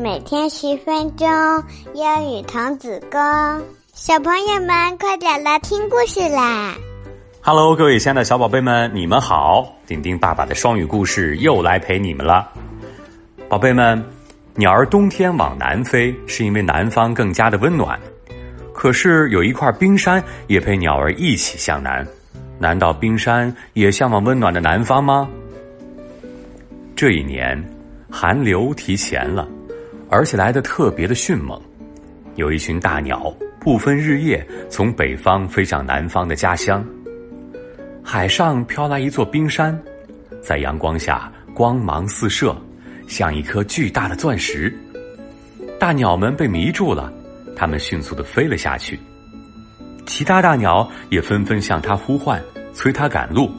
[0.00, 1.28] 每天十分钟，
[1.92, 3.20] 英语童子功。
[3.92, 6.74] 小朋友们，快点来听故事啦
[7.42, 9.76] ！Hello，各位亲爱的小宝贝们，你们好！
[9.86, 12.50] 丁丁爸爸的双语故事又来陪你们了。
[13.46, 14.02] 宝贝们，
[14.54, 18.00] 鸟儿冬天往南飞，是因为南方更加的温暖。
[18.72, 22.06] 可是有一块冰山也陪鸟儿一起向南，
[22.58, 25.28] 难道冰山也向往温暖的南方吗？
[26.96, 27.62] 这一年，
[28.10, 29.46] 寒流提前了，
[30.10, 31.58] 而且来的特别的迅猛。
[32.34, 36.84] 有一群大鸟不分日夜从北方飞向南方的家乡。
[38.02, 39.78] 海上飘来一座冰山，
[40.42, 42.54] 在阳光下光芒四射。
[43.06, 44.72] 像一颗巨大的钻石，
[45.80, 47.12] 大鸟们被迷住了，
[47.56, 48.96] 它们迅速的飞了下去。
[50.06, 52.40] 其他大鸟也纷纷向它呼唤，
[52.72, 53.50] 催它赶路。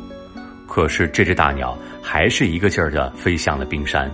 [0.70, 4.09] 可是这只大鸟还是一个劲儿的飞向了冰山。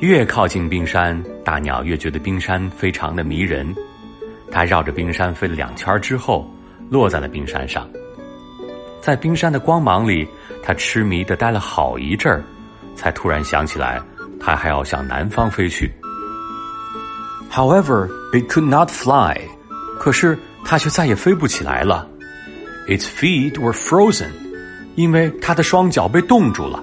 [0.00, 3.74] 越靠近冰山，大鸟越觉得冰山非常的迷人。
[4.50, 6.50] 它绕着冰山飞了两圈之后，
[6.90, 7.88] 落在了冰山上。
[9.00, 10.28] 在冰山的光芒里，
[10.62, 12.44] 它痴迷的待了好一阵儿。
[12.94, 14.00] 才突然想起来，
[14.38, 15.90] 它还要向南方飞去。
[17.50, 19.38] However, it could not fly.
[19.98, 22.06] 可是它却再也飞不起来了。
[22.86, 24.28] Its feet were frozen.
[24.94, 26.82] 因为它的双脚被冻住了。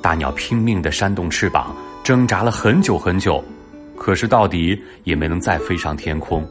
[0.00, 3.42] 大鸟拼命的扇动翅膀，挣扎了很久很久，
[3.96, 6.44] 可是到底也没能再飞上天空。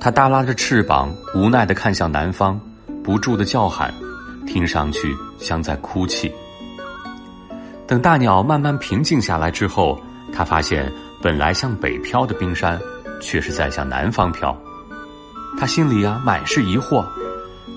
[0.00, 2.60] 它耷拉着翅膀，无奈的看向南方，
[3.04, 3.94] 不住的叫喊，
[4.44, 6.32] 听上去像在哭泣。
[7.86, 10.00] 等大鸟慢慢平静下来之后，
[10.32, 12.80] 他发现本来向北飘的冰山，
[13.20, 14.56] 却是在向南方飘。
[15.56, 17.04] 他心里啊满是疑惑：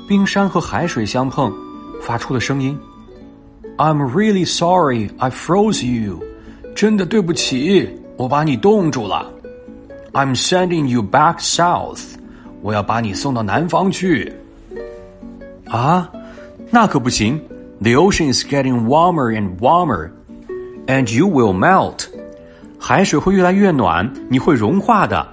[0.08, 1.54] 冰山和海水相碰，
[2.02, 2.80] 发出了声音。
[3.78, 6.24] I'm really sorry, I froze you。
[6.76, 9.30] 真的对不起，我把你冻住了。
[10.14, 12.02] I'm sending you back south。
[12.62, 14.32] 我要把你送到南方去。
[15.66, 16.10] 啊，
[16.72, 17.40] 那可不行。
[17.82, 20.10] The ocean is getting warmer and warmer,
[20.88, 22.08] and you will melt.
[22.80, 25.28] 海水会越来越暖，你会融化的。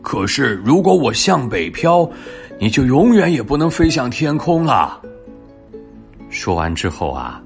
[0.00, 2.10] 可是，如果我向北飘，
[2.58, 4.98] 你就永远也不能飞向天空了。
[6.30, 7.42] 说完之后啊，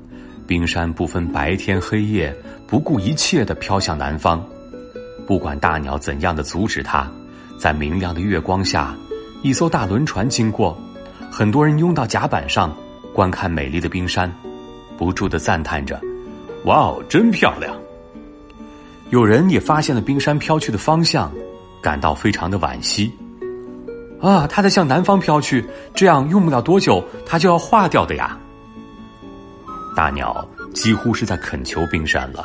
[0.46, 2.34] 冰山不分白天黑夜，
[2.66, 4.44] 不顾一切的飘向南方。
[5.26, 7.10] 不管大鸟怎样的阻止它，
[7.58, 8.94] 在明亮的月光下，
[9.42, 10.78] 一艘大轮船经过，
[11.30, 12.74] 很多人拥到甲板上。
[13.14, 14.30] 观看美丽的冰山，
[14.98, 16.00] 不住的赞叹着
[16.66, 17.72] ：“哇哦，真漂亮！”
[19.10, 21.30] 有人也发现了冰山飘去的方向，
[21.80, 23.12] 感到非常的惋惜。
[24.20, 25.64] 啊，它在向南方飘去，
[25.94, 28.36] 这样用不了多久，它就要化掉的呀！
[29.94, 32.44] 大鸟几乎是在恳求冰山了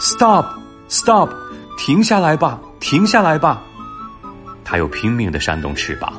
[0.00, 1.30] ：“Stop，Stop，
[1.76, 3.62] 停下来吧，停下来吧！”
[4.64, 6.14] 它又拼命的扇动翅膀，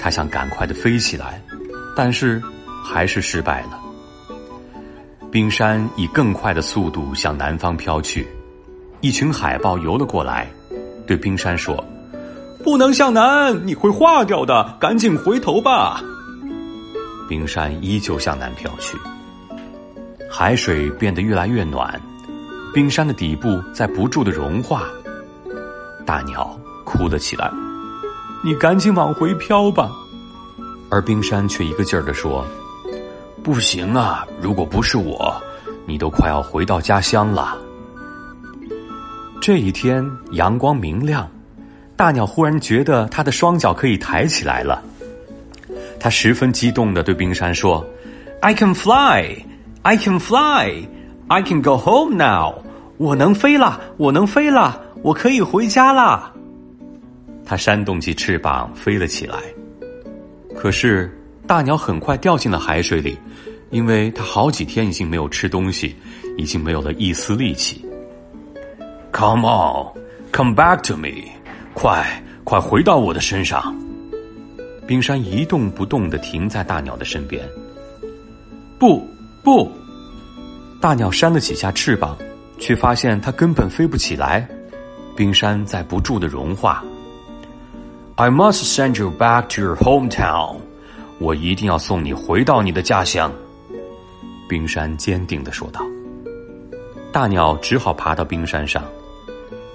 [0.00, 1.42] 它想赶快的飞起来，
[1.96, 2.42] 但是。
[2.82, 3.78] 还是失败了。
[5.30, 8.26] 冰山以更快的速度向南方飘去，
[9.02, 10.50] 一群海豹游了过来，
[11.06, 11.84] 对冰山说
[12.64, 16.00] ：“不能向南，你会化掉的，赶紧回头吧。”
[17.28, 18.98] 冰山依旧向南飘去，
[20.30, 22.00] 海水变得越来越暖，
[22.72, 24.84] 冰山的底部在不住的融化。
[26.06, 27.50] 大鸟哭了起来
[28.44, 29.90] ：“你赶紧往回飘吧。”
[30.88, 32.46] 而冰山却一个劲儿的说。
[33.42, 34.26] 不行啊！
[34.40, 35.34] 如果不是我，
[35.86, 37.56] 你都快要回到家乡了。
[39.40, 41.26] 这一天阳光明亮，
[41.96, 44.82] 大鸟忽然觉得它的双脚可以抬起来了。
[45.98, 47.84] 它十分激动的对冰山说
[48.42, 49.42] ：“I can fly,
[49.82, 50.88] I can fly,
[51.28, 52.62] I can go home now。
[52.96, 56.32] 我能飞了，我能飞了，我可以回家了。”
[57.46, 59.38] 它扇动起翅膀飞了起来，
[60.56, 61.16] 可是。
[61.46, 63.18] 大鸟很快掉进了海水里，
[63.70, 65.96] 因为它好几天已经没有吃东西，
[66.38, 67.84] 已经没有了一丝力气。
[69.10, 69.88] Come on,
[70.30, 71.28] come back to me，
[71.74, 73.74] 快快回到我的身上。
[74.86, 77.44] 冰山一动不动的停在大鸟的身边。
[78.78, 79.04] 不
[79.42, 79.68] 不，
[80.80, 82.16] 大鸟扇了几下翅膀，
[82.58, 84.48] 却发现它根本飞不起来。
[85.14, 86.82] 冰山在不住的融化。
[88.14, 90.56] I must send you back to your hometown。
[91.18, 93.30] 我一定要送你回到你的家乡。”
[94.48, 95.84] 冰山坚定的说道。
[97.12, 98.82] 大鸟只好爬到冰山上，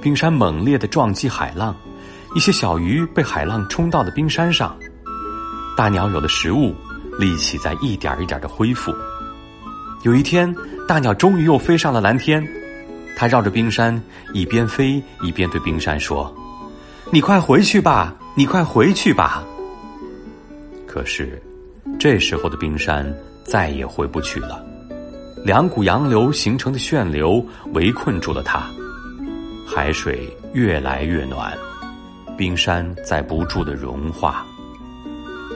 [0.01, 1.75] 冰山猛烈的撞击海浪，
[2.33, 4.75] 一些小鱼被海浪冲到了冰山上。
[5.77, 6.73] 大鸟有了食物，
[7.19, 8.91] 力气在一点一点的恢复。
[10.03, 10.53] 有一天，
[10.87, 12.47] 大鸟终于又飞上了蓝天，
[13.17, 13.99] 它绕着冰山
[14.33, 16.33] 一边飞一边对冰山说
[17.11, 19.43] ：“你快回去吧，你快回去吧。”
[20.85, 21.41] 可是，
[21.99, 23.11] 这时候的冰山
[23.43, 24.63] 再也回不去了。
[25.43, 27.43] 两股洋流形成的旋流
[27.73, 28.69] 围困住了它，
[29.67, 31.51] 海水越来越暖，
[32.38, 34.45] 冰山在不住的融化。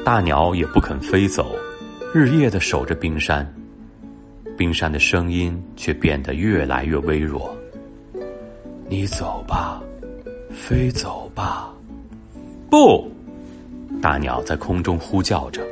[0.04, 1.56] 大鸟也不肯飞走，
[2.14, 3.48] 日夜的守着冰山。
[4.60, 7.56] 冰山的声音却变得越来越微弱。
[8.90, 9.82] 你走吧，
[10.52, 11.74] 飞走吧。
[12.70, 13.10] 不，
[14.02, 15.66] 大鸟在空中呼叫着。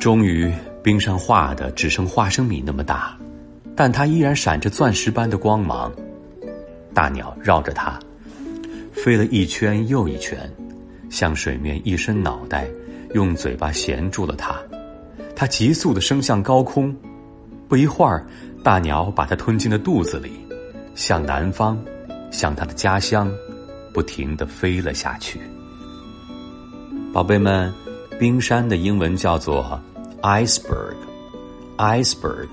[0.00, 0.52] 终于，
[0.84, 3.18] 冰山化的只剩花生米那么大，
[3.74, 5.92] 但它依然闪着钻石般的光芒。
[6.94, 7.98] 大鸟绕着它
[8.92, 10.48] 飞了一圈又一圈，
[11.10, 12.68] 向水面一伸脑袋，
[13.14, 14.56] 用嘴巴衔住了它。
[15.34, 16.94] 它急速的升向高空。
[17.68, 18.24] 不一会儿，
[18.62, 20.30] 大鸟把它吞进了肚子里，
[20.94, 21.76] 向南方，
[22.30, 23.28] 向它的家乡，
[23.92, 25.40] 不停的飞了下去。
[27.12, 27.72] 宝贝们，
[28.18, 29.80] 冰山的英文叫做
[30.22, 32.46] iceberg，iceberg。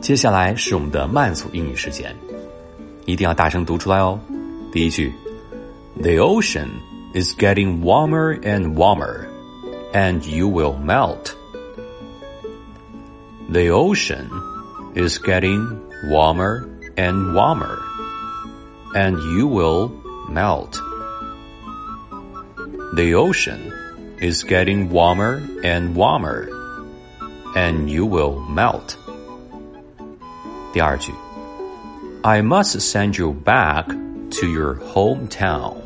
[0.00, 2.16] 接下来是我们的慢速英语时间，
[3.04, 4.18] 一定要大声读出来哦。
[4.72, 5.12] 第一句
[6.00, 6.68] ：The ocean
[7.12, 9.26] is getting warmer and warmer,
[9.92, 11.34] and you will melt.
[13.49, 14.29] The ocean
[14.95, 16.67] is getting warmer
[16.97, 17.79] and warmer,
[18.95, 19.89] and you will
[20.29, 20.73] melt.
[22.95, 23.71] The ocean
[24.19, 26.49] is getting warmer and warmer,
[27.55, 28.97] and you will melt.
[30.73, 31.13] 第二句,
[32.23, 33.87] I must send you back
[34.31, 35.81] to your hometown.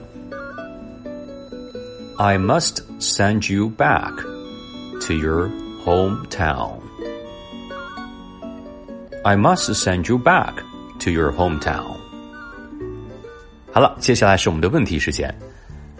[2.18, 4.14] I must send you back
[5.02, 5.50] to your
[5.86, 6.83] hometown.
[9.27, 10.53] I must send you back
[11.01, 11.97] to your hometown.
[13.73, 15.35] 好了，接下来是我们的问题时间，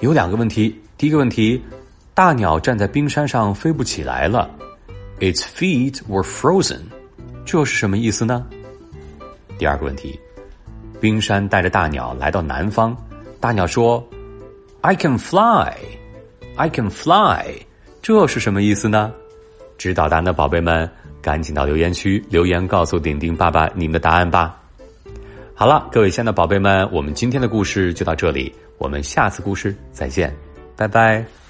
[0.01, 0.79] 有两个问题。
[0.99, 1.65] 第一个问题，
[2.13, 4.51] 大鸟站在冰山上飞不起来了
[5.21, 6.83] ，Its feet were frozen，
[7.47, 8.45] 这是什么意思呢？
[9.59, 10.21] 第二个问题，
[11.01, 12.95] 冰山带着大鸟来到南方，
[13.41, 14.07] 大鸟说
[14.83, 17.47] ，I can fly，I can fly，
[18.03, 19.11] 这是什么意思呢？
[19.79, 20.87] 知道答案的宝贝们。
[21.25, 24.61] 赶紧到留言区留言，告诉顶顶爸爸您的答案吧。
[25.55, 30.31] 好了，各位亲爱的宝贝们，我们今天的故事就到这里，我们下次故事再见，
[30.77, 31.44] 拜拜。